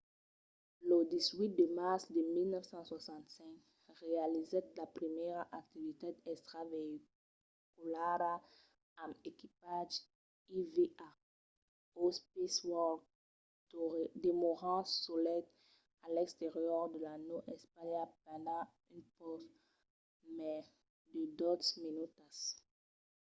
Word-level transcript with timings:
lo 0.89 0.97
18 1.09 1.57
de 1.59 1.65
març 1.79 2.03
de 2.15 2.21
1965 2.35 3.99
realizèt 4.11 4.65
la 4.79 4.87
primièra 4.97 5.43
activitat 5.61 6.15
extraveïculara 6.33 8.33
amb 9.03 9.13
equipatge 9.31 9.95
eva 10.61 11.09
o 12.01 12.03
spacewalk 12.19 13.01
demorant 14.25 14.87
solet 15.05 15.45
a 16.05 16.07
l'exterior 16.15 16.83
de 16.93 16.99
la 17.07 17.15
nau 17.27 17.39
espaciala 17.53 18.03
pendent 18.25 18.69
un 18.93 19.01
pauc 19.17 19.43
mai 20.37 20.59
de 21.13 21.21
dotze 21.41 21.73
minutas 21.85 22.37